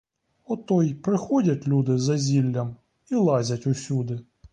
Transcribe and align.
Ото 0.45 0.83
й 0.83 0.93
приходять 0.93 1.67
люди 1.67 1.97
за 1.97 2.17
зіллям 2.17 2.75
і 3.11 3.15
лазять 3.15 3.67
усюди. 3.67 4.19